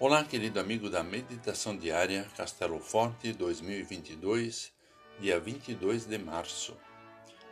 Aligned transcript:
Olá, 0.00 0.22
querido 0.22 0.60
amigo 0.60 0.88
da 0.88 1.02
Meditação 1.02 1.76
Diária 1.76 2.24
Castelo 2.36 2.78
Forte 2.78 3.32
2022, 3.32 4.72
dia 5.18 5.40
22 5.40 6.06
de 6.06 6.16
março. 6.16 6.76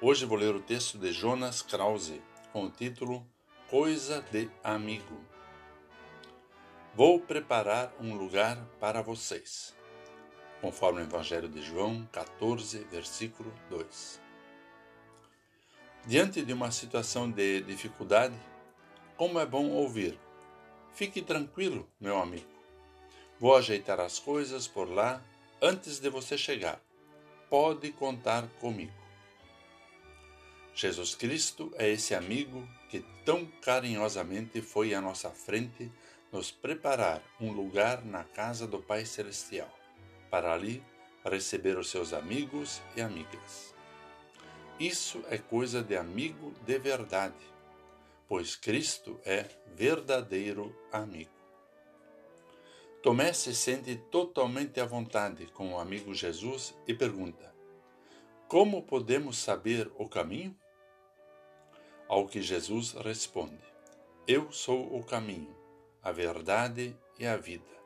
Hoje 0.00 0.26
vou 0.26 0.36
ler 0.36 0.52
o 0.52 0.60
texto 0.60 0.98
de 0.98 1.12
Jonas 1.12 1.62
Krause 1.62 2.20
com 2.52 2.64
o 2.64 2.68
título 2.68 3.24
Coisa 3.70 4.24
de 4.32 4.50
Amigo. 4.64 5.20
Vou 6.96 7.20
preparar 7.20 7.94
um 8.00 8.16
lugar 8.16 8.58
para 8.80 9.02
vocês, 9.02 9.72
conforme 10.60 11.00
o 11.00 11.04
Evangelho 11.04 11.48
de 11.48 11.62
João 11.62 12.08
14, 12.10 12.80
versículo 12.90 13.54
2. 13.70 14.20
Diante 16.04 16.42
de 16.44 16.52
uma 16.52 16.72
situação 16.72 17.30
de 17.30 17.60
dificuldade, 17.60 18.34
como 19.16 19.38
é 19.38 19.46
bom 19.46 19.68
ouvir 19.68 20.18
Fique 20.94 21.22
tranquilo, 21.22 21.88
meu 21.98 22.18
amigo. 22.18 22.46
Vou 23.40 23.56
ajeitar 23.56 23.98
as 23.98 24.18
coisas 24.18 24.68
por 24.68 24.88
lá 24.88 25.22
antes 25.60 25.98
de 25.98 26.10
você 26.10 26.36
chegar. 26.36 26.80
Pode 27.48 27.90
contar 27.92 28.46
comigo. 28.60 28.92
Jesus 30.74 31.14
Cristo 31.14 31.72
é 31.76 31.88
esse 31.88 32.14
amigo 32.14 32.66
que 32.88 33.04
tão 33.24 33.46
carinhosamente 33.62 34.60
foi 34.60 34.94
à 34.94 35.00
nossa 35.00 35.30
frente 35.30 35.90
nos 36.30 36.50
preparar 36.50 37.22
um 37.40 37.52
lugar 37.52 38.04
na 38.04 38.24
casa 38.24 38.66
do 38.66 38.80
Pai 38.80 39.04
Celestial, 39.04 39.70
para 40.30 40.52
ali 40.52 40.82
receber 41.24 41.78
os 41.78 41.90
seus 41.90 42.12
amigos 42.12 42.80
e 42.96 43.02
amigas. 43.02 43.74
Isso 44.80 45.22
é 45.28 45.36
coisa 45.36 45.82
de 45.82 45.96
amigo 45.96 46.54
de 46.64 46.78
verdade 46.78 47.34
pois 48.32 48.56
Cristo 48.56 49.20
é 49.26 49.44
verdadeiro 49.74 50.74
amigo. 50.90 51.36
Tomé 53.02 53.30
se 53.34 53.54
sente 53.54 53.94
totalmente 54.10 54.80
à 54.80 54.86
vontade 54.86 55.44
com 55.48 55.74
o 55.74 55.78
amigo 55.78 56.14
Jesus 56.14 56.74
e 56.88 56.94
pergunta: 56.94 57.54
Como 58.48 58.84
podemos 58.84 59.36
saber 59.36 59.92
o 59.98 60.08
caminho? 60.08 60.58
Ao 62.08 62.26
que 62.26 62.40
Jesus 62.40 62.92
responde: 62.92 63.62
Eu 64.26 64.50
sou 64.50 64.96
o 64.96 65.04
caminho, 65.04 65.54
a 66.02 66.10
verdade 66.10 66.96
e 67.18 67.26
a 67.26 67.36
vida. 67.36 67.76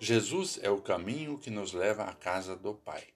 Jesus 0.00 0.58
é 0.62 0.70
o 0.70 0.80
caminho 0.80 1.36
que 1.36 1.50
nos 1.50 1.74
leva 1.74 2.04
à 2.04 2.14
casa 2.14 2.56
do 2.56 2.72
Pai. 2.72 3.08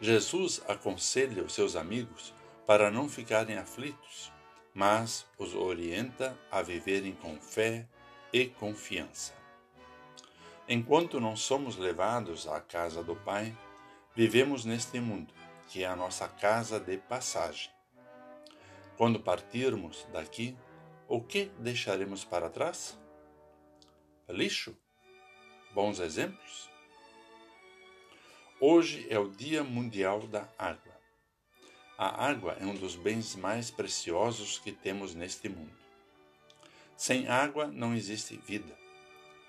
Jesus 0.00 0.62
aconselha 0.68 1.42
os 1.42 1.52
seus 1.52 1.74
amigos 1.74 2.37
para 2.68 2.90
não 2.90 3.08
ficarem 3.08 3.56
aflitos, 3.56 4.30
mas 4.74 5.24
os 5.38 5.54
orienta 5.54 6.38
a 6.50 6.60
viverem 6.60 7.14
com 7.14 7.40
fé 7.40 7.88
e 8.30 8.44
confiança. 8.44 9.32
Enquanto 10.68 11.18
não 11.18 11.34
somos 11.34 11.78
levados 11.78 12.46
à 12.46 12.60
casa 12.60 13.02
do 13.02 13.16
Pai, 13.16 13.56
vivemos 14.14 14.66
neste 14.66 15.00
mundo, 15.00 15.32
que 15.66 15.82
é 15.82 15.86
a 15.86 15.96
nossa 15.96 16.28
casa 16.28 16.78
de 16.78 16.98
passagem. 16.98 17.70
Quando 18.98 19.18
partirmos 19.18 20.06
daqui, 20.12 20.54
o 21.08 21.22
que 21.22 21.46
deixaremos 21.58 22.22
para 22.22 22.50
trás? 22.50 22.98
Lixo? 24.28 24.76
Bons 25.72 26.00
exemplos? 26.00 26.68
Hoje 28.60 29.06
é 29.08 29.18
o 29.18 29.30
Dia 29.30 29.64
Mundial 29.64 30.26
da 30.26 30.46
Água. 30.58 30.97
A 32.00 32.28
água 32.28 32.56
é 32.60 32.64
um 32.64 32.76
dos 32.76 32.94
bens 32.94 33.34
mais 33.34 33.72
preciosos 33.72 34.56
que 34.56 34.70
temos 34.70 35.16
neste 35.16 35.48
mundo. 35.48 35.76
Sem 36.96 37.26
água 37.26 37.66
não 37.66 37.92
existe 37.92 38.36
vida, 38.36 38.72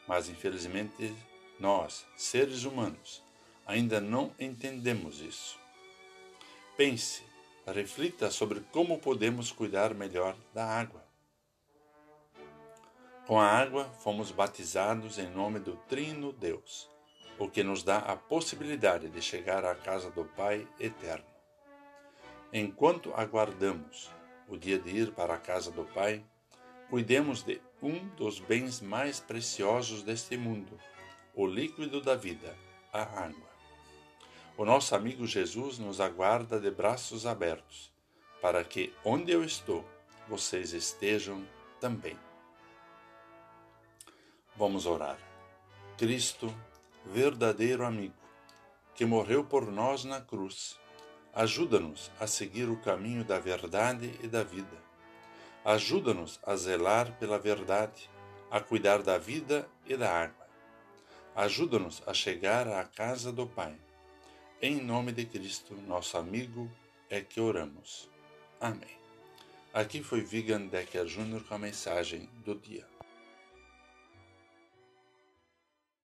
mas 0.08 0.30
infelizmente 0.30 1.16
nós, 1.60 2.08
seres 2.18 2.64
humanos, 2.64 3.22
ainda 3.68 4.02
não 4.02 4.34
entendemos 4.40 5.22
isso. 5.22 5.60
Pense, 6.76 7.22
reflita 7.68 8.32
sobre 8.32 8.62
como 8.72 8.98
podemos 8.98 9.52
cuidar 9.52 9.94
melhor 9.94 10.36
da 10.52 10.66
água. 10.66 11.06
Com 13.28 13.40
a 13.40 13.46
água 13.46 13.86
fomos 14.00 14.32
batizados 14.32 15.20
em 15.20 15.30
nome 15.30 15.60
do 15.60 15.76
Trino 15.88 16.34
Deus, 16.34 16.90
o 17.38 17.48
que 17.48 17.62
nos 17.62 17.84
dá 17.84 18.00
a 18.00 18.16
possibilidade 18.16 19.08
de 19.08 19.22
chegar 19.22 19.64
à 19.64 19.76
casa 19.76 20.10
do 20.10 20.26
Pai 20.26 20.68
eterno. 20.80 21.39
Enquanto 22.52 23.14
aguardamos 23.14 24.10
o 24.48 24.58
dia 24.58 24.80
de 24.80 24.90
ir 24.90 25.12
para 25.12 25.36
a 25.36 25.38
casa 25.38 25.70
do 25.70 25.84
Pai, 25.86 26.24
cuidemos 26.90 27.44
de 27.44 27.62
um 27.82 28.08
dos 28.16 28.40
bens 28.40 28.82
mais 28.82 29.20
preciosos 29.20 30.02
deste 30.02 30.36
mundo, 30.36 30.80
o 31.36 31.46
líquido 31.46 32.02
da 32.02 32.16
vida, 32.16 32.58
a 32.92 33.04
água. 33.04 33.50
O 34.58 34.66
nosso 34.66 34.96
amigo 34.96 35.28
Jesus 35.28 35.78
nos 35.78 36.02
aguarda 36.02 36.60
de 36.60 36.72
braços 36.72 37.28
abertos, 37.28 37.94
para 38.42 38.64
que 38.64 38.92
onde 39.06 39.32
eu 39.32 39.44
estou, 39.44 39.86
vocês 40.28 40.74
estejam 40.74 41.48
também. 41.80 42.18
Vamos 44.56 44.88
orar. 44.88 45.20
Cristo, 45.98 46.54
verdadeiro 47.06 47.86
amigo, 47.86 48.16
que 48.96 49.06
morreu 49.06 49.44
por 49.44 49.72
nós 49.72 50.04
na 50.04 50.20
cruz, 50.20 50.80
Ajuda-nos 51.34 52.12
a 52.20 52.26
seguir 52.26 52.70
o 52.70 52.78
caminho 52.78 53.24
da 53.24 53.40
verdade 53.40 54.14
e 54.24 54.28
da 54.28 54.44
vida. 54.44 54.78
Ajuda-nos 55.64 56.40
a 56.44 56.56
zelar 56.56 57.12
pela 57.20 57.38
verdade, 57.38 58.10
a 58.50 58.60
cuidar 58.60 59.04
da 59.04 59.18
vida 59.18 59.68
e 59.86 59.96
da 59.96 60.12
água. 60.12 60.48
Ajuda-nos 61.36 62.02
a 62.08 62.14
chegar 62.14 62.68
à 62.68 62.84
casa 62.84 63.32
do 63.32 63.46
Pai. 63.46 63.76
Em 64.62 64.82
nome 64.82 65.12
de 65.12 65.26
Cristo, 65.26 65.76
nosso 65.88 66.18
amigo, 66.18 66.70
é 67.10 67.22
que 67.22 67.40
oramos. 67.40 68.10
Amém. 68.60 69.00
Aqui 69.74 70.04
foi 70.04 70.22
Vigan 70.22 70.66
Decker 70.66 71.06
Jr. 71.06 71.44
com 71.48 71.56
a 71.56 71.60
mensagem 71.60 72.30
do 72.44 72.56
dia. 72.56 72.86